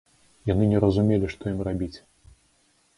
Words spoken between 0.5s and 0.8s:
Яны